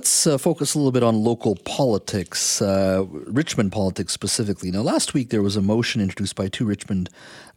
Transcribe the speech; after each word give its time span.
let's 0.00 0.26
uh, 0.26 0.38
focus 0.38 0.74
a 0.74 0.78
little 0.78 0.92
bit 0.92 1.02
on 1.02 1.22
local 1.22 1.56
politics, 1.56 2.62
uh, 2.62 3.04
Richmond 3.10 3.70
politics 3.70 4.14
specifically. 4.14 4.70
Now, 4.70 4.80
last 4.80 5.12
week 5.12 5.28
there 5.28 5.42
was 5.42 5.56
a 5.56 5.60
motion 5.60 6.00
introduced 6.00 6.36
by 6.36 6.48
two 6.48 6.64
Richmond 6.64 7.10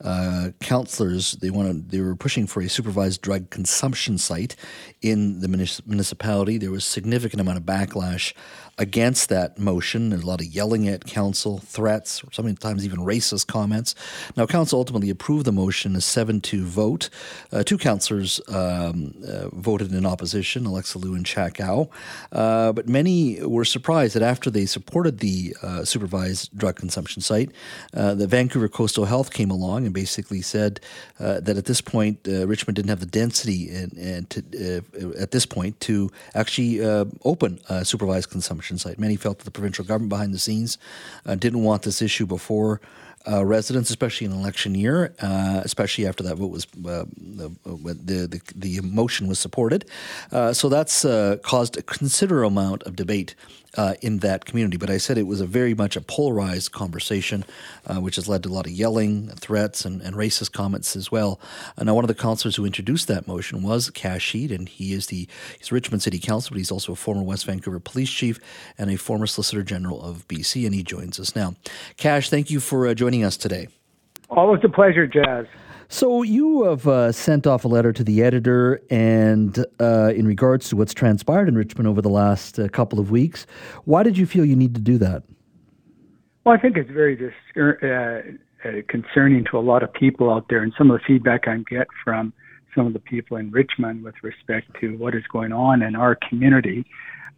uh, 0.03 0.49
councillors. 0.59 1.33
They 1.33 1.49
wanted, 1.49 1.91
they 1.91 2.01
were 2.01 2.17
pushing 2.17 2.45
for 2.45 2.61
a 2.61 2.67
supervised 2.67 3.21
drug 3.21 3.49
consumption 3.49 4.17
site 4.17 4.57
in 5.01 5.39
the 5.39 5.47
municipality. 5.47 6.57
There 6.57 6.69
was 6.69 6.83
significant 6.83 7.39
amount 7.39 7.59
of 7.59 7.63
backlash 7.63 8.33
against 8.77 9.29
that 9.29 9.59
motion. 9.59 10.09
There's 10.09 10.23
a 10.23 10.27
lot 10.27 10.41
of 10.41 10.47
yelling 10.47 10.87
at 10.87 11.05
council, 11.05 11.59
threats, 11.59 12.23
sometimes 12.31 12.83
even 12.83 12.99
racist 12.99 13.47
comments. 13.47 13.93
Now, 14.35 14.45
council 14.45 14.79
ultimately 14.79 15.09
approved 15.09 15.45
the 15.45 15.51
motion, 15.51 15.95
a 15.95 16.01
7 16.01 16.41
2 16.41 16.65
vote. 16.65 17.09
Uh, 17.51 17.63
two 17.63 17.77
councillors 17.77 18.41
um, 18.49 19.13
uh, 19.27 19.49
voted 19.49 19.93
in 19.93 20.05
opposition, 20.05 20.65
Alexa 20.65 20.97
Loo 20.97 21.13
and 21.13 21.25
Chak 21.25 21.61
Au. 21.61 21.89
Uh, 22.33 22.73
but 22.73 22.89
many 22.89 23.41
were 23.43 23.63
surprised 23.63 24.15
that 24.15 24.23
after 24.23 24.49
they 24.49 24.65
supported 24.65 25.19
the 25.19 25.55
uh, 25.61 25.85
supervised 25.85 26.49
drug 26.57 26.75
consumption 26.75 27.21
site, 27.21 27.51
uh, 27.93 28.13
the 28.13 28.27
Vancouver 28.27 28.67
Coastal 28.67 29.05
Health 29.05 29.31
came 29.31 29.51
along 29.51 29.85
and 29.85 29.93
basically 29.93 30.41
said 30.41 30.79
uh, 31.19 31.39
that 31.39 31.57
at 31.57 31.65
this 31.65 31.79
point, 31.79 32.19
Richmond 32.25 32.75
didn't 32.75 32.89
have 32.89 32.99
the 32.99 33.05
density 33.05 33.69
and, 33.69 33.93
and 33.93 34.29
to, 34.31 34.83
at 35.19 35.31
this 35.31 35.45
point 35.45 35.79
to 35.81 36.09
actually 36.33 36.81
open 37.23 37.59
a 37.69 37.85
supervised 37.85 38.29
consumption 38.29 38.77
site. 38.77 38.99
Many 38.99 39.15
felt 39.15 39.37
that 39.39 39.45
the 39.45 39.51
provincial 39.51 39.85
government 39.85 40.09
behind 40.09 40.33
the 40.33 40.39
scenes 40.39 40.77
uh, 41.25 41.35
didn't 41.35 41.63
want 41.63 41.83
this 41.83 42.01
issue 42.01 42.25
before 42.25 42.81
uh, 43.29 43.45
residents, 43.45 43.89
especially 43.89 44.25
in 44.25 44.33
election 44.33 44.75
year, 44.75 45.13
uh, 45.21 45.61
especially 45.63 46.05
after 46.05 46.23
that 46.23 46.35
vote 46.35 46.51
was 46.51 46.65
uh, 46.85 47.05
the, 47.15 48.27
the, 48.27 48.41
the 48.55 48.81
motion 48.81 49.27
was 49.27 49.39
supported. 49.39 49.85
Uh, 50.31 50.53
so 50.53 50.69
that's 50.69 51.05
uh, 51.05 51.37
caused 51.43 51.77
a 51.77 51.81
considerable 51.81 52.47
amount 52.47 52.83
of 52.83 52.95
debate 52.95 53.35
uh, 53.77 53.95
in 54.01 54.19
that 54.19 54.45
community. 54.45 54.77
But 54.77 54.89
I 54.89 54.97
said 54.97 55.17
it 55.17 55.27
was 55.27 55.41
a 55.41 55.45
very 55.45 55.73
much 55.73 55.95
a 55.95 56.01
polarized 56.01 56.71
conversation, 56.71 57.43
uh, 57.87 57.95
which 57.95 58.15
has 58.15 58.27
led 58.27 58.43
to 58.43 58.49
a 58.49 58.51
lot 58.51 58.65
of 58.65 58.71
yelling, 58.71 59.27
threats, 59.29 59.85
and, 59.85 60.01
and 60.01 60.15
racist 60.15 60.51
comments 60.51 60.95
as 60.95 61.11
well. 61.11 61.39
And 61.77 61.87
now, 61.87 61.95
one 61.95 62.03
of 62.03 62.07
the 62.07 62.15
councillors 62.15 62.55
who 62.55 62.65
introduced 62.65 63.07
that 63.07 63.27
motion 63.27 63.63
was 63.63 63.89
Kash 63.89 64.31
Heed, 64.31 64.51
and 64.51 64.69
he 64.69 64.93
is 64.93 65.07
the 65.07 65.27
he's 65.57 65.71
Richmond 65.71 66.03
City 66.03 66.19
Council, 66.19 66.51
but 66.51 66.57
he's 66.57 66.71
also 66.71 66.93
a 66.93 66.95
former 66.95 67.23
West 67.23 67.45
Vancouver 67.45 67.79
Police 67.79 68.11
Chief 68.11 68.39
and 68.77 68.89
a 68.91 68.97
former 68.97 69.27
Solicitor 69.27 69.63
General 69.63 70.01
of 70.01 70.27
BC, 70.27 70.65
and 70.65 70.75
he 70.75 70.83
joins 70.83 71.19
us 71.19 71.35
now. 71.35 71.55
Kash, 71.97 72.29
thank 72.29 72.51
you 72.51 72.59
for 72.59 72.87
uh, 72.87 72.93
joining 73.13 73.25
us 73.25 73.37
today. 73.37 73.67
Always 74.29 74.61
a 74.63 74.69
pleasure, 74.69 75.05
Jas. 75.05 75.45
So 75.87 76.23
you 76.23 76.63
have 76.63 76.87
uh, 76.87 77.11
sent 77.11 77.45
off 77.45 77.63
a 77.63 77.67
letter 77.67 77.93
to 77.93 78.03
the 78.03 78.23
editor, 78.23 78.81
and 78.89 79.63
uh, 79.79 80.11
in 80.15 80.25
regards 80.25 80.69
to 80.69 80.75
what's 80.75 80.93
transpired 80.93 81.47
in 81.47 81.55
Richmond 81.55 81.87
over 81.87 82.01
the 82.01 82.09
last 82.09 82.57
uh, 82.57 82.67
couple 82.69 82.99
of 82.99 83.11
weeks, 83.11 83.45
why 83.85 84.01
did 84.01 84.17
you 84.17 84.25
feel 84.25 84.43
you 84.43 84.55
need 84.55 84.73
to 84.73 84.81
do 84.81 84.97
that? 84.97 85.21
Well, 86.43 86.55
I 86.55 86.59
think 86.59 86.75
it's 86.77 86.89
very 86.89 87.15
dis- 87.15 87.31
uh, 87.55 88.67
uh, 88.67 88.81
concerning 88.87 89.45
to 89.51 89.59
a 89.59 89.61
lot 89.61 89.83
of 89.83 89.93
people 89.93 90.31
out 90.31 90.47
there, 90.49 90.63
and 90.63 90.73
some 90.75 90.89
of 90.89 90.99
the 90.99 91.05
feedback 91.05 91.47
I 91.47 91.57
get 91.69 91.87
from 92.03 92.33
some 92.73 92.87
of 92.87 92.93
the 92.93 92.99
people 92.99 93.37
in 93.37 93.51
Richmond 93.51 94.03
with 94.03 94.15
respect 94.23 94.71
to 94.81 94.97
what 94.97 95.13
is 95.13 95.23
going 95.31 95.51
on 95.51 95.83
in 95.83 95.95
our 95.95 96.17
community 96.27 96.83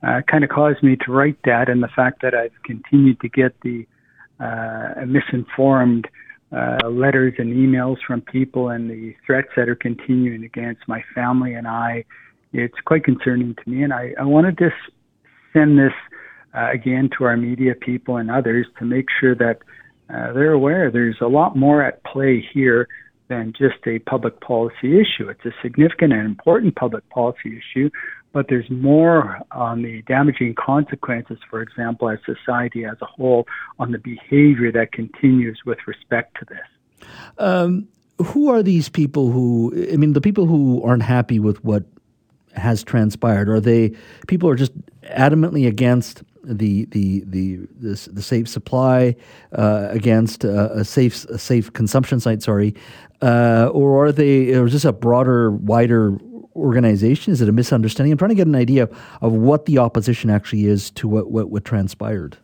uh, 0.07 0.21
kind 0.31 0.45
of 0.45 0.49
caused 0.49 0.81
me 0.81 0.95
to 1.05 1.11
write 1.11 1.37
that, 1.43 1.67
and 1.67 1.83
the 1.83 1.89
fact 1.93 2.21
that 2.21 2.33
I've 2.33 2.57
continued 2.63 3.19
to 3.19 3.27
get 3.27 3.59
the 3.61 3.85
misinformed 5.05 6.07
uh, 6.51 6.87
letters 6.89 7.33
and 7.37 7.53
emails 7.53 7.97
from 8.05 8.21
people 8.21 8.69
and 8.69 8.89
the 8.89 9.13
threats 9.25 9.49
that 9.55 9.67
are 9.67 9.75
continuing 9.75 10.43
against 10.43 10.81
my 10.87 11.03
family 11.13 11.53
and 11.53 11.67
I, 11.67 12.05
it's 12.53 12.79
quite 12.85 13.03
concerning 13.03 13.55
to 13.55 13.69
me. 13.69 13.83
And 13.83 13.93
I, 13.93 14.13
I 14.19 14.23
wanted 14.23 14.57
to 14.59 14.69
send 15.53 15.77
this 15.77 15.93
uh, 16.53 16.71
again 16.71 17.09
to 17.17 17.25
our 17.25 17.35
media 17.35 17.73
people 17.75 18.17
and 18.17 18.31
others 18.31 18.67
to 18.79 18.85
make 18.85 19.07
sure 19.19 19.35
that 19.35 19.59
uh, 20.09 20.33
they're 20.33 20.53
aware 20.53 20.91
there's 20.91 21.17
a 21.21 21.27
lot 21.27 21.57
more 21.57 21.83
at 21.83 22.03
play 22.03 22.45
here 22.53 22.87
than 23.27 23.53
just 23.57 23.85
a 23.87 23.99
public 23.99 24.39
policy 24.39 24.99
issue. 24.99 25.27
It's 25.29 25.43
a 25.45 25.51
significant 25.63 26.13
and 26.13 26.25
important 26.25 26.75
public 26.75 27.09
policy 27.09 27.57
issue, 27.57 27.89
but 28.35 28.49
there's 28.49 28.69
more 28.69 29.39
on 29.53 29.81
the 29.81 30.01
damaging 30.01 30.55
consequences, 30.55 31.37
for 31.49 31.61
example, 31.61 32.09
as 32.09 32.19
society 32.25 32.83
as 32.83 32.97
a 33.01 33.05
whole, 33.05 33.47
on 33.79 33.93
the 33.93 33.97
behavior 33.97 34.73
that 34.73 34.91
continues 34.91 35.61
with 35.65 35.77
respect 35.87 36.37
to 36.39 36.45
this. 36.49 37.07
Um, 37.37 37.87
who 38.21 38.49
are 38.49 38.61
these 38.61 38.89
people 38.89 39.31
who, 39.31 39.73
I 39.89 39.95
mean, 39.95 40.11
the 40.11 40.19
people 40.19 40.47
who 40.47 40.83
aren't 40.83 41.03
happy 41.03 41.39
with 41.39 41.63
what 41.63 41.85
has 42.57 42.83
transpired? 42.83 43.47
Are 43.47 43.61
they 43.61 43.93
people 44.27 44.49
are 44.49 44.55
just 44.55 44.73
adamantly 45.03 45.65
against 45.65 46.23
the 46.43 46.85
the 46.91 47.23
the 47.25 47.67
the, 47.79 48.09
the 48.11 48.21
safe 48.21 48.49
supply 48.49 49.15
uh, 49.53 49.87
against 49.91 50.43
uh, 50.43 50.69
a 50.73 50.83
safe 50.83 51.23
a 51.25 51.37
safe 51.37 51.71
consumption 51.71 52.19
site? 52.19 52.43
Sorry, 52.43 52.75
uh, 53.21 53.69
or 53.71 54.05
are 54.05 54.11
they? 54.11 54.53
Or 54.53 54.65
is 54.65 54.73
this 54.73 54.85
a 54.85 54.93
broader, 54.93 55.51
wider 55.51 56.17
organization? 56.55 57.33
Is 57.33 57.41
it 57.41 57.49
a 57.49 57.51
misunderstanding? 57.51 58.11
I'm 58.11 58.17
trying 58.17 58.29
to 58.29 58.35
get 58.35 58.47
an 58.47 58.55
idea 58.55 58.89
of 59.21 59.33
what 59.33 59.65
the 59.65 59.77
opposition 59.77 60.29
actually 60.29 60.65
is 60.65 60.91
to 60.91 61.07
what, 61.07 61.31
what, 61.31 61.49
what 61.49 61.65
transpired. 61.65 62.37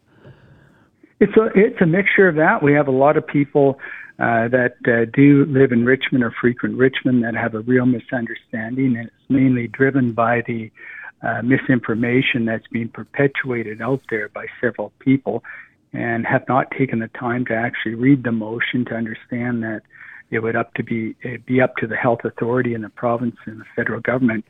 It's 1.19 1.37
a 1.37 1.49
it's 1.53 1.79
a 1.81 1.85
mixture 1.85 2.27
of 2.27 2.35
that. 2.35 2.63
We 2.63 2.73
have 2.73 2.87
a 2.87 2.91
lot 2.91 3.15
of 3.15 3.27
people 3.27 3.79
uh, 4.17 4.47
that 4.47 4.75
uh, 4.87 5.05
do 5.13 5.45
live 5.45 5.71
in 5.71 5.85
Richmond 5.85 6.23
or 6.23 6.31
frequent 6.31 6.77
Richmond 6.77 7.23
that 7.23 7.35
have 7.35 7.53
a 7.53 7.59
real 7.59 7.85
misunderstanding, 7.85 8.97
and 8.97 9.07
it's 9.07 9.29
mainly 9.29 9.67
driven 9.67 10.13
by 10.13 10.41
the 10.47 10.71
uh, 11.21 11.43
misinformation 11.43 12.45
that's 12.45 12.65
being 12.67 12.89
perpetuated 12.89 13.81
out 13.81 14.01
there 14.09 14.29
by 14.29 14.47
several 14.59 14.91
people, 14.97 15.43
and 15.93 16.25
have 16.25 16.47
not 16.47 16.71
taken 16.71 16.99
the 16.99 17.07
time 17.09 17.45
to 17.45 17.53
actually 17.53 17.93
read 17.93 18.23
the 18.23 18.31
motion 18.31 18.83
to 18.85 18.95
understand 18.95 19.61
that 19.61 19.83
it 20.31 20.39
would 20.39 20.55
up 20.55 20.73
to 20.75 20.83
be 20.83 21.15
be 21.45 21.61
up 21.61 21.75
to 21.77 21.87
the 21.87 21.95
health 21.95 22.19
authority 22.23 22.73
in 22.73 22.81
the 22.81 22.89
province 22.89 23.35
and 23.45 23.59
the 23.59 23.65
federal 23.75 24.01
government 24.01 24.45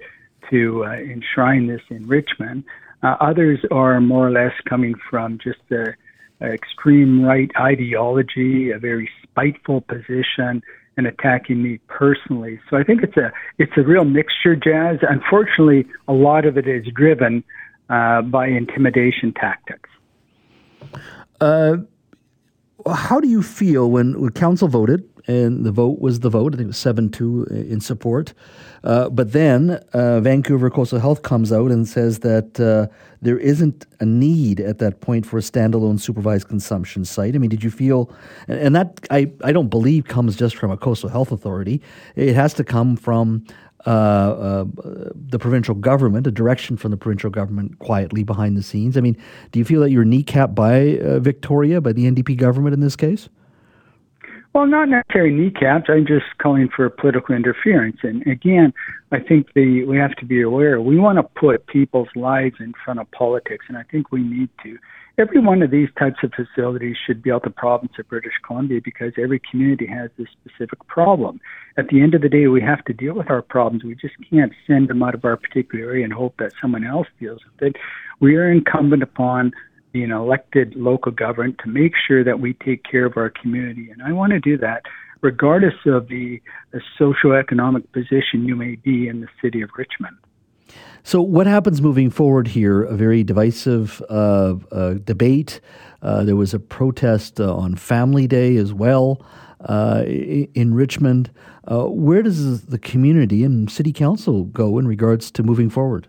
to 0.49 0.85
uh, 0.85 0.91
enshrine 0.91 1.67
this 1.67 1.81
in 1.89 2.07
Richmond. 2.07 2.63
Uh, 3.03 3.15
others 3.19 3.59
are 3.71 3.99
more 3.99 4.27
or 4.27 4.31
less 4.31 4.53
coming 4.69 4.93
from 5.09 5.39
just 5.43 5.59
the 5.69 5.93
extreme 6.41 7.23
right 7.23 7.51
ideology, 7.59 8.71
a 8.71 8.79
very 8.79 9.09
spiteful 9.23 9.81
position, 9.81 10.61
and 10.97 11.07
attacking 11.07 11.61
me 11.61 11.79
personally. 11.87 12.59
So 12.69 12.77
I 12.77 12.83
think 12.83 13.03
it's 13.03 13.17
a 13.17 13.31
it's 13.57 13.71
a 13.77 13.81
real 13.81 14.05
mixture, 14.05 14.55
Jas. 14.55 14.99
Unfortunately, 15.01 15.87
a 16.07 16.13
lot 16.13 16.45
of 16.45 16.57
it 16.57 16.67
is 16.67 16.85
driven 16.93 17.43
uh, 17.89 18.21
by 18.21 18.47
intimidation 18.47 19.33
tactics. 19.33 19.89
Uh, 21.39 21.77
how 22.91 23.19
do 23.19 23.27
you 23.27 23.41
feel 23.41 23.91
when, 23.91 24.19
when 24.19 24.31
council 24.31 24.67
voted 24.67 25.07
and 25.27 25.65
the 25.65 25.71
vote 25.71 25.99
was 25.99 26.21
the 26.21 26.29
vote. 26.29 26.53
I 26.53 26.57
think 26.57 26.65
it 26.65 26.67
was 26.67 26.77
7 26.77 27.09
2 27.09 27.43
in 27.45 27.81
support. 27.81 28.33
Uh, 28.83 29.09
but 29.09 29.31
then 29.31 29.79
uh, 29.93 30.19
Vancouver 30.21 30.69
Coastal 30.69 30.99
Health 30.99 31.21
comes 31.21 31.51
out 31.51 31.71
and 31.71 31.87
says 31.87 32.19
that 32.19 32.59
uh, 32.59 32.91
there 33.21 33.37
isn't 33.37 33.85
a 33.99 34.05
need 34.05 34.59
at 34.59 34.79
that 34.79 35.01
point 35.01 35.25
for 35.25 35.37
a 35.37 35.41
standalone 35.41 35.99
supervised 35.99 36.47
consumption 36.47 37.05
site. 37.05 37.35
I 37.35 37.37
mean, 37.37 37.49
did 37.49 37.63
you 37.63 37.69
feel, 37.69 38.11
and 38.47 38.75
that 38.75 38.99
I, 39.11 39.31
I 39.43 39.51
don't 39.51 39.69
believe 39.69 40.05
comes 40.05 40.35
just 40.35 40.55
from 40.55 40.71
a 40.71 40.77
coastal 40.77 41.09
health 41.09 41.31
authority, 41.31 41.81
it 42.15 42.35
has 42.35 42.53
to 42.55 42.63
come 42.63 42.95
from 42.95 43.45
uh, 43.85 43.89
uh, 43.89 44.65
the 45.15 45.39
provincial 45.39 45.73
government, 45.73 46.27
a 46.27 46.31
direction 46.31 46.77
from 46.77 46.91
the 46.91 46.97
provincial 46.97 47.29
government 47.29 47.79
quietly 47.79 48.23
behind 48.23 48.55
the 48.55 48.61
scenes. 48.61 48.95
I 48.95 49.01
mean, 49.01 49.17
do 49.51 49.59
you 49.59 49.65
feel 49.65 49.81
that 49.81 49.89
you're 49.89 50.05
kneecapped 50.05 50.53
by 50.53 50.99
uh, 50.99 51.19
Victoria, 51.19 51.81
by 51.81 51.91
the 51.91 52.05
NDP 52.05 52.37
government 52.37 52.73
in 52.73 52.79
this 52.79 52.95
case? 52.95 53.27
Well, 54.53 54.67
not 54.67 54.89
necessarily 54.89 55.33
kneecaps. 55.33 55.85
I'm 55.87 56.05
just 56.05 56.25
calling 56.41 56.67
for 56.75 56.89
political 56.89 57.33
interference. 57.33 57.97
And 58.03 58.25
again, 58.27 58.73
I 59.11 59.19
think 59.19 59.47
the 59.53 59.85
we 59.85 59.95
have 59.97 60.15
to 60.17 60.25
be 60.25 60.41
aware 60.41 60.81
we 60.81 60.97
want 60.97 61.19
to 61.19 61.23
put 61.23 61.67
people's 61.67 62.09
lives 62.15 62.55
in 62.59 62.73
front 62.83 62.99
of 62.99 63.09
politics, 63.11 63.65
and 63.69 63.77
I 63.77 63.83
think 63.83 64.11
we 64.11 64.21
need 64.21 64.49
to. 64.63 64.77
Every 65.17 65.39
one 65.39 65.61
of 65.61 65.71
these 65.71 65.89
types 65.97 66.17
of 66.23 66.33
facilities 66.33 66.97
should 67.05 67.21
be 67.21 67.31
out 67.31 67.43
the 67.43 67.49
province 67.49 67.93
of 67.99 68.09
British 68.09 68.33
Columbia 68.45 68.81
because 68.83 69.13
every 69.17 69.39
community 69.39 69.85
has 69.85 70.09
this 70.17 70.27
specific 70.41 70.85
problem. 70.87 71.39
At 71.77 71.87
the 71.87 72.01
end 72.01 72.13
of 72.13 72.21
the 72.21 72.29
day, 72.29 72.47
we 72.47 72.61
have 72.61 72.83
to 72.85 72.93
deal 72.93 73.13
with 73.13 73.29
our 73.29 73.41
problems. 73.41 73.83
We 73.83 73.95
just 73.95 74.15
can't 74.29 74.53
send 74.67 74.89
them 74.89 75.03
out 75.03 75.15
of 75.15 75.23
our 75.23 75.37
particular 75.37 75.85
area 75.85 76.03
and 76.03 76.13
hope 76.13 76.35
that 76.39 76.53
someone 76.61 76.85
else 76.85 77.07
deals 77.19 77.39
with 77.45 77.69
it. 77.69 77.81
We 78.19 78.35
are 78.35 78.51
incumbent 78.51 79.03
upon 79.03 79.53
being 79.91 80.11
elected 80.11 80.75
local 80.75 81.11
government 81.11 81.59
to 81.63 81.69
make 81.69 81.93
sure 82.07 82.23
that 82.23 82.39
we 82.39 82.53
take 82.53 82.83
care 82.83 83.05
of 83.05 83.17
our 83.17 83.29
community. 83.29 83.89
And 83.91 84.01
I 84.01 84.11
want 84.11 84.31
to 84.31 84.39
do 84.39 84.57
that 84.57 84.83
regardless 85.21 85.75
of 85.85 86.07
the, 86.07 86.41
the 86.71 86.81
socioeconomic 86.99 87.91
position 87.91 88.45
you 88.45 88.55
may 88.55 88.75
be 88.75 89.07
in 89.07 89.21
the 89.21 89.27
city 89.41 89.61
of 89.61 89.69
Richmond. 89.77 90.17
So, 91.03 91.21
what 91.21 91.47
happens 91.47 91.81
moving 91.81 92.09
forward 92.09 92.47
here? 92.47 92.83
A 92.83 92.95
very 92.95 93.23
divisive 93.23 94.01
uh, 94.09 94.55
uh, 94.71 94.93
debate. 95.03 95.59
Uh, 96.01 96.23
there 96.23 96.35
was 96.35 96.53
a 96.53 96.59
protest 96.59 97.39
uh, 97.39 97.55
on 97.55 97.75
Family 97.75 98.27
Day 98.27 98.55
as 98.57 98.71
well 98.71 99.25
uh, 99.61 100.03
in 100.05 100.73
Richmond. 100.73 101.31
Uh, 101.67 101.85
where 101.85 102.21
does 102.21 102.65
the 102.65 102.79
community 102.79 103.43
and 103.43 103.69
city 103.69 103.91
council 103.91 104.45
go 104.45 104.77
in 104.77 104.87
regards 104.87 105.31
to 105.31 105.43
moving 105.43 105.69
forward? 105.69 106.07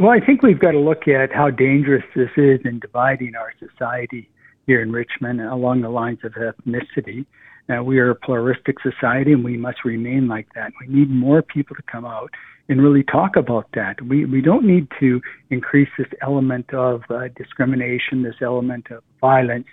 Well, 0.00 0.08
I 0.08 0.24
think 0.24 0.42
we've 0.42 0.58
got 0.58 0.70
to 0.70 0.78
look 0.78 1.08
at 1.08 1.30
how 1.30 1.50
dangerous 1.50 2.04
this 2.16 2.30
is 2.38 2.60
in 2.64 2.78
dividing 2.80 3.34
our 3.34 3.52
society 3.60 4.30
here 4.66 4.80
in 4.80 4.92
Richmond 4.92 5.42
along 5.42 5.82
the 5.82 5.90
lines 5.90 6.20
of 6.24 6.32
ethnicity. 6.32 7.26
Now, 7.68 7.82
we 7.82 7.98
are 7.98 8.08
a 8.08 8.14
pluralistic 8.14 8.76
society 8.80 9.34
and 9.34 9.44
we 9.44 9.58
must 9.58 9.84
remain 9.84 10.26
like 10.26 10.48
that. 10.54 10.72
We 10.80 10.86
need 10.86 11.10
more 11.10 11.42
people 11.42 11.76
to 11.76 11.82
come 11.82 12.06
out 12.06 12.30
and 12.70 12.80
really 12.80 13.02
talk 13.02 13.36
about 13.36 13.66
that. 13.74 14.00
We, 14.00 14.24
we 14.24 14.40
don't 14.40 14.64
need 14.64 14.88
to 15.00 15.20
increase 15.50 15.90
this 15.98 16.08
element 16.22 16.72
of 16.72 17.02
uh, 17.10 17.28
discrimination, 17.36 18.22
this 18.22 18.40
element 18.40 18.90
of 18.90 19.02
violence 19.20 19.66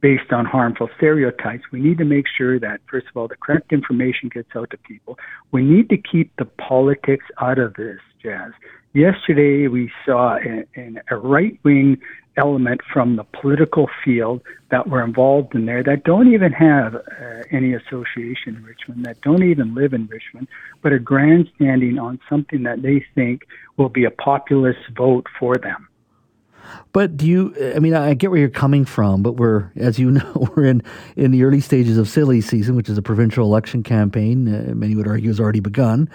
based 0.00 0.32
on 0.32 0.44
harmful 0.44 0.88
stereotypes. 0.96 1.62
We 1.70 1.78
need 1.78 1.98
to 1.98 2.04
make 2.04 2.24
sure 2.36 2.58
that, 2.58 2.80
first 2.90 3.06
of 3.06 3.16
all, 3.16 3.28
the 3.28 3.36
correct 3.36 3.72
information 3.72 4.28
gets 4.28 4.48
out 4.56 4.70
to 4.70 4.76
people. 4.78 5.16
We 5.52 5.62
need 5.62 5.88
to 5.90 5.98
keep 5.98 6.34
the 6.36 6.46
politics 6.46 7.26
out 7.40 7.60
of 7.60 7.74
this, 7.74 8.00
Jas. 8.20 8.50
Yesterday, 8.94 9.68
we 9.68 9.90
saw 10.04 10.36
a, 10.36 10.64
a 11.10 11.16
right 11.16 11.58
wing 11.64 11.98
element 12.36 12.80
from 12.92 13.16
the 13.16 13.24
political 13.24 13.88
field 14.04 14.42
that 14.70 14.88
were 14.88 15.02
involved 15.02 15.54
in 15.54 15.66
there 15.66 15.82
that 15.82 16.04
don't 16.04 16.32
even 16.32 16.52
have 16.52 16.94
uh, 16.94 17.42
any 17.50 17.74
association 17.74 18.56
in 18.56 18.64
Richmond, 18.64 19.04
that 19.04 19.20
don't 19.20 19.42
even 19.42 19.74
live 19.74 19.92
in 19.92 20.06
Richmond, 20.06 20.48
but 20.82 20.92
are 20.92 20.98
grandstanding 20.98 21.98
on 21.98 22.20
something 22.28 22.62
that 22.62 22.82
they 22.82 23.04
think 23.14 23.42
will 23.76 23.88
be 23.88 24.04
a 24.04 24.10
populist 24.10 24.80
vote 24.96 25.26
for 25.38 25.56
them. 25.56 25.88
But 26.92 27.16
do 27.16 27.26
you? 27.26 27.72
I 27.74 27.78
mean, 27.78 27.94
I 27.94 28.14
get 28.14 28.30
where 28.30 28.38
you're 28.38 28.50
coming 28.50 28.84
from, 28.84 29.22
but 29.22 29.32
we're, 29.32 29.70
as 29.76 29.98
you 29.98 30.10
know, 30.12 30.48
we're 30.54 30.66
in 30.66 30.82
in 31.16 31.30
the 31.30 31.44
early 31.44 31.60
stages 31.60 31.98
of 31.98 32.08
silly 32.08 32.40
season, 32.40 32.76
which 32.76 32.88
is 32.88 32.98
a 32.98 33.02
provincial 33.02 33.46
election 33.46 33.82
campaign. 33.82 34.52
Uh, 34.52 34.74
many 34.74 34.94
would 34.94 35.08
argue 35.08 35.28
has 35.28 35.40
already 35.40 35.60
begun, 35.60 36.10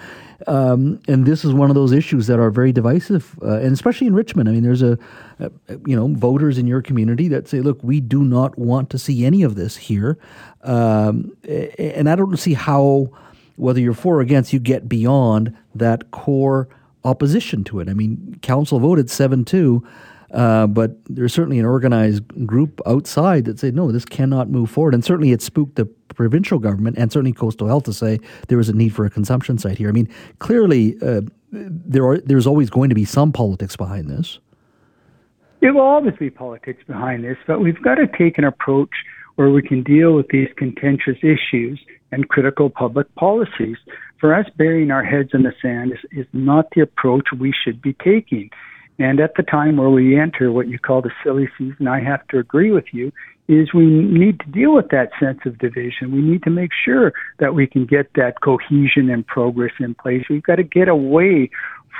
um, 0.46 1.00
and 1.08 1.26
this 1.26 1.44
is 1.44 1.52
one 1.52 1.68
of 1.68 1.74
those 1.74 1.92
issues 1.92 2.28
that 2.28 2.38
are 2.38 2.50
very 2.50 2.72
divisive, 2.72 3.36
uh, 3.42 3.58
and 3.58 3.72
especially 3.72 4.06
in 4.06 4.14
Richmond. 4.14 4.48
I 4.48 4.52
mean, 4.52 4.62
there's 4.62 4.82
a, 4.82 4.98
a, 5.40 5.50
you 5.84 5.96
know 5.96 6.08
voters 6.08 6.58
in 6.58 6.66
your 6.66 6.80
community 6.80 7.26
that 7.28 7.48
say, 7.48 7.60
"Look, 7.60 7.82
we 7.82 8.00
do 8.00 8.22
not 8.22 8.56
want 8.56 8.90
to 8.90 8.98
see 8.98 9.24
any 9.24 9.42
of 9.42 9.56
this 9.56 9.76
here," 9.76 10.16
um, 10.62 11.36
and 11.78 12.08
I 12.08 12.14
don't 12.14 12.36
see 12.36 12.54
how, 12.54 13.10
whether 13.56 13.80
you're 13.80 13.94
for 13.94 14.18
or 14.18 14.20
against, 14.20 14.52
you 14.52 14.60
get 14.60 14.88
beyond 14.88 15.56
that 15.74 16.12
core 16.12 16.68
opposition 17.04 17.64
to 17.64 17.80
it. 17.80 17.88
I 17.88 17.94
mean, 17.94 18.38
council 18.42 18.78
voted 18.78 19.10
seven 19.10 19.44
two. 19.44 19.84
Uh, 20.32 20.66
but 20.66 20.92
there's 21.06 21.32
certainly 21.32 21.58
an 21.58 21.64
organized 21.64 22.22
group 22.46 22.80
outside 22.86 23.46
that 23.46 23.58
said, 23.58 23.74
no, 23.74 23.90
this 23.90 24.04
cannot 24.04 24.50
move 24.50 24.70
forward. 24.70 24.94
And 24.94 25.04
certainly 25.04 25.32
it 25.32 25.40
spooked 25.40 25.76
the 25.76 25.86
provincial 26.14 26.58
government 26.58 26.98
and 26.98 27.10
certainly 27.10 27.32
Coastal 27.32 27.66
Health 27.66 27.84
to 27.84 27.92
say 27.92 28.18
there 28.48 28.58
was 28.58 28.68
a 28.68 28.74
need 28.74 28.90
for 28.94 29.06
a 29.06 29.10
consumption 29.10 29.56
site 29.56 29.78
here. 29.78 29.88
I 29.88 29.92
mean, 29.92 30.08
clearly 30.38 30.96
uh, 31.00 31.22
there 31.50 32.04
are, 32.06 32.18
there's 32.18 32.46
always 32.46 32.68
going 32.68 32.88
to 32.90 32.94
be 32.94 33.04
some 33.04 33.32
politics 33.32 33.76
behind 33.76 34.10
this. 34.10 34.38
There 35.60 35.72
will 35.72 35.80
always 35.80 36.14
be 36.16 36.30
politics 36.30 36.82
behind 36.86 37.24
this, 37.24 37.36
but 37.46 37.60
we've 37.60 37.82
got 37.82 37.96
to 37.96 38.06
take 38.06 38.38
an 38.38 38.44
approach 38.44 38.90
where 39.36 39.50
we 39.50 39.62
can 39.62 39.82
deal 39.82 40.14
with 40.14 40.28
these 40.28 40.48
contentious 40.56 41.16
issues 41.22 41.80
and 42.12 42.28
critical 42.28 42.70
public 42.70 43.12
policies. 43.14 43.76
For 44.20 44.34
us, 44.34 44.46
burying 44.56 44.90
our 44.90 45.04
heads 45.04 45.30
in 45.32 45.42
the 45.42 45.52
sand 45.62 45.92
is, 45.92 45.98
is 46.10 46.26
not 46.32 46.66
the 46.74 46.80
approach 46.80 47.28
we 47.38 47.52
should 47.52 47.80
be 47.80 47.94
taking. 47.94 48.50
And 48.98 49.20
at 49.20 49.34
the 49.36 49.42
time 49.44 49.76
where 49.76 49.90
we 49.90 50.18
enter 50.18 50.50
what 50.50 50.68
you 50.68 50.78
call 50.78 51.02
the 51.02 51.12
silly 51.22 51.48
season, 51.56 51.86
I 51.86 52.00
have 52.02 52.26
to 52.28 52.38
agree 52.38 52.72
with 52.72 52.86
you, 52.92 53.12
is 53.46 53.72
we 53.72 53.86
need 53.86 54.40
to 54.40 54.46
deal 54.46 54.74
with 54.74 54.88
that 54.90 55.10
sense 55.18 55.38
of 55.46 55.58
division. 55.58 56.12
We 56.12 56.20
need 56.20 56.42
to 56.42 56.50
make 56.50 56.70
sure 56.84 57.12
that 57.38 57.54
we 57.54 57.66
can 57.66 57.86
get 57.86 58.12
that 58.14 58.40
cohesion 58.42 59.08
and 59.08 59.26
progress 59.26 59.72
in 59.80 59.94
place. 59.94 60.24
We've 60.28 60.42
got 60.42 60.56
to 60.56 60.64
get 60.64 60.88
away 60.88 61.50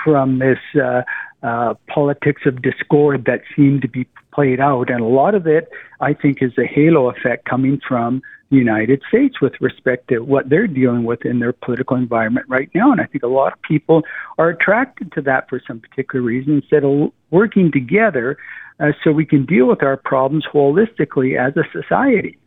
from 0.04 0.40
this 0.40 0.58
uh, 0.74 1.02
uh, 1.42 1.74
politics 1.86 2.42
of 2.46 2.62
discord 2.62 3.24
that 3.26 3.42
seem 3.56 3.80
to 3.80 3.88
be 3.88 4.06
played 4.32 4.60
out. 4.60 4.90
And 4.90 5.00
a 5.00 5.06
lot 5.06 5.34
of 5.34 5.46
it, 5.46 5.68
I 6.00 6.14
think, 6.14 6.38
is 6.42 6.52
a 6.58 6.66
halo 6.66 7.10
effect 7.10 7.44
coming 7.48 7.80
from 7.86 8.22
the 8.50 8.56
United 8.56 9.02
States 9.08 9.40
with 9.40 9.52
respect 9.60 10.08
to 10.08 10.20
what 10.20 10.48
they're 10.48 10.66
dealing 10.66 11.04
with 11.04 11.24
in 11.24 11.38
their 11.38 11.52
political 11.52 11.96
environment 11.96 12.46
right 12.48 12.70
now. 12.74 12.90
And 12.90 13.00
I 13.00 13.04
think 13.04 13.22
a 13.22 13.28
lot 13.28 13.52
of 13.52 13.60
people 13.62 14.02
are 14.38 14.48
attracted 14.48 15.12
to 15.12 15.22
that 15.22 15.48
for 15.48 15.60
some 15.66 15.80
particular 15.80 16.24
reason 16.24 16.54
instead 16.54 16.84
of 16.84 17.12
working 17.30 17.70
together 17.70 18.38
uh, 18.80 18.92
so 19.02 19.12
we 19.12 19.26
can 19.26 19.44
deal 19.44 19.66
with 19.66 19.82
our 19.82 19.96
problems 19.96 20.46
holistically 20.52 21.38
as 21.38 21.56
a 21.56 21.64
society. 21.72 22.38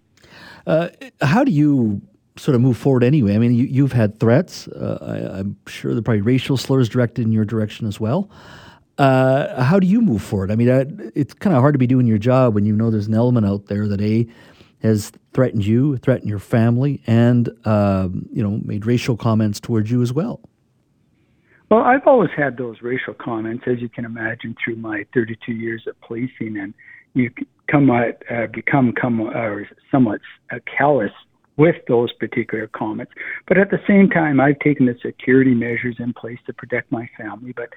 Uh, 0.65 0.89
how 1.21 1.43
do 1.43 1.51
you 1.51 2.01
sort 2.37 2.55
of 2.55 2.61
move 2.61 2.77
forward 2.77 3.03
anyway? 3.03 3.35
I 3.35 3.37
mean, 3.37 3.53
you, 3.53 3.83
have 3.83 3.91
had 3.91 4.19
threats. 4.19 4.67
Uh, 4.69 4.97
I, 5.35 5.39
am 5.39 5.57
sure 5.67 5.91
there 5.91 5.99
are 5.99 6.03
probably 6.03 6.21
racial 6.21 6.57
slurs 6.57 6.89
directed 6.89 7.25
in 7.25 7.31
your 7.31 7.45
direction 7.45 7.87
as 7.87 7.99
well. 7.99 8.29
Uh, 8.97 9.63
how 9.63 9.79
do 9.79 9.87
you 9.87 10.01
move 10.01 10.21
forward? 10.21 10.51
I 10.51 10.55
mean, 10.55 11.11
it's 11.15 11.33
kind 11.33 11.55
of 11.55 11.61
hard 11.61 11.73
to 11.73 11.79
be 11.79 11.87
doing 11.87 12.07
your 12.07 12.17
job 12.17 12.53
when 12.55 12.65
you 12.65 12.75
know 12.75 12.91
there's 12.91 13.07
an 13.07 13.15
element 13.15 13.45
out 13.45 13.65
there 13.67 13.87
that 13.87 14.01
a 14.01 14.27
has 14.81 15.11
threatened 15.33 15.65
you, 15.65 15.97
threatened 15.97 16.29
your 16.29 16.39
family, 16.39 17.01
and 17.07 17.49
um, 17.65 18.27
you 18.31 18.43
know 18.43 18.59
made 18.63 18.85
racial 18.85 19.17
comments 19.17 19.59
towards 19.59 19.91
you 19.91 20.01
as 20.01 20.13
well. 20.13 20.41
Well, 21.69 21.81
I've 21.81 22.05
always 22.05 22.31
had 22.35 22.57
those 22.57 22.81
racial 22.81 23.13
comments, 23.13 23.63
as 23.65 23.79
you 23.79 23.87
can 23.87 24.03
imagine, 24.03 24.55
through 24.63 24.75
my 24.75 25.05
32 25.13 25.53
years 25.53 25.83
of 25.87 25.99
policing, 26.01 26.57
and 26.57 26.73
you 27.13 27.31
come 27.71 27.89
at, 27.89 28.21
uh, 28.29 28.47
become 28.47 28.91
come 28.93 29.21
uh, 29.21 29.55
somewhat 29.89 30.19
uh, 30.51 30.57
callous 30.77 31.11
with 31.57 31.75
those 31.87 32.11
particular 32.13 32.67
comments. 32.67 33.11
But 33.47 33.57
at 33.57 33.71
the 33.71 33.79
same 33.87 34.09
time, 34.09 34.39
I've 34.39 34.59
taken 34.59 34.85
the 34.85 34.95
security 35.01 35.53
measures 35.53 35.95
in 35.99 36.13
place 36.13 36.39
to 36.47 36.53
protect 36.53 36.91
my 36.91 37.09
family. 37.17 37.53
But 37.55 37.69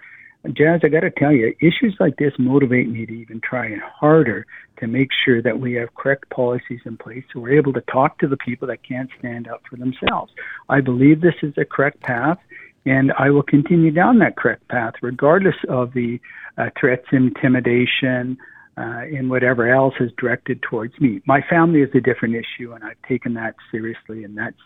Jas, 0.52 0.80
I 0.84 0.88
got 0.88 1.00
to 1.00 1.10
tell 1.10 1.32
you, 1.32 1.54
issues 1.60 1.96
like 1.98 2.16
this 2.16 2.32
motivate 2.38 2.88
me 2.88 3.06
to 3.06 3.12
even 3.12 3.40
try 3.40 3.66
and 3.66 3.80
harder 3.80 4.46
to 4.78 4.86
make 4.86 5.08
sure 5.24 5.40
that 5.40 5.58
we 5.58 5.74
have 5.74 5.94
correct 5.94 6.28
policies 6.30 6.80
in 6.84 6.98
place 6.98 7.24
so 7.32 7.40
we're 7.40 7.56
able 7.56 7.72
to 7.72 7.80
talk 7.82 8.18
to 8.18 8.28
the 8.28 8.36
people 8.36 8.68
that 8.68 8.86
can't 8.86 9.08
stand 9.18 9.48
up 9.48 9.62
for 9.68 9.76
themselves. 9.76 10.32
I 10.68 10.80
believe 10.80 11.20
this 11.20 11.34
is 11.42 11.54
the 11.54 11.64
correct 11.64 12.00
path, 12.02 12.38
and 12.84 13.12
I 13.18 13.30
will 13.30 13.42
continue 13.42 13.90
down 13.90 14.18
that 14.18 14.36
correct 14.36 14.68
path 14.68 14.94
regardless 15.00 15.56
of 15.68 15.94
the 15.94 16.20
uh, 16.58 16.68
threats, 16.78 17.06
intimidation, 17.10 18.36
uh, 18.76 19.06
and 19.16 19.30
whatever 19.30 19.72
else 19.72 19.94
is 20.00 20.10
directed 20.18 20.60
towards 20.62 20.98
me. 21.00 21.22
My 21.26 21.40
family 21.48 21.80
is 21.80 21.90
a 21.94 22.00
different 22.00 22.34
issue, 22.34 22.72
and 22.72 22.84
I've 22.84 23.00
taken 23.08 23.34
that 23.34 23.54
seriously, 23.70 24.24
and 24.24 24.36
that's 24.36 24.56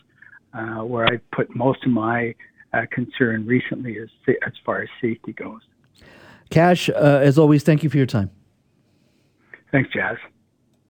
uh, 0.55 0.83
where 0.85 1.07
I've 1.07 1.31
put 1.31 1.55
most 1.55 1.85
of 1.85 1.93
my 1.93 2.35
uh, 2.73 2.83
concern 2.91 3.47
recently 3.47 3.99
as, 3.99 4.09
as 4.47 4.53
far 4.65 4.83
as 4.83 4.89
safety 5.01 5.33
goes. 5.33 5.61
Kash, 6.51 6.89
uh, 6.89 7.21
as 7.23 7.39
always, 7.39 7.63
thank 7.63 7.83
you 7.83 7.91
for 7.91 7.97
your 7.97 8.07
time. 8.07 8.31
Thanks, 9.71 9.91
Jas. 9.93 10.17